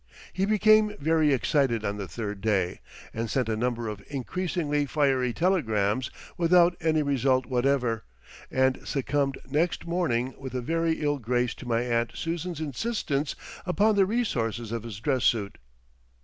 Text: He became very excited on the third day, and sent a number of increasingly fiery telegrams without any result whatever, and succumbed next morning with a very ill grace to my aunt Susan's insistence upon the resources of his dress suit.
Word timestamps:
He 0.33 0.45
became 0.47 0.97
very 0.97 1.31
excited 1.31 1.85
on 1.85 1.97
the 1.97 2.07
third 2.07 2.41
day, 2.41 2.79
and 3.13 3.29
sent 3.29 3.47
a 3.47 3.55
number 3.55 3.87
of 3.87 4.01
increasingly 4.09 4.87
fiery 4.87 5.31
telegrams 5.31 6.09
without 6.39 6.75
any 6.81 7.03
result 7.03 7.45
whatever, 7.45 8.03
and 8.49 8.79
succumbed 8.83 9.37
next 9.47 9.85
morning 9.85 10.33
with 10.39 10.55
a 10.55 10.61
very 10.61 10.93
ill 11.01 11.19
grace 11.19 11.53
to 11.53 11.67
my 11.67 11.81
aunt 11.83 12.13
Susan's 12.15 12.59
insistence 12.59 13.35
upon 13.63 13.95
the 13.95 14.07
resources 14.07 14.71
of 14.71 14.81
his 14.81 14.99
dress 14.99 15.23
suit. 15.23 15.59